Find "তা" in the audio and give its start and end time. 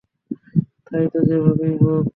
1.11-1.19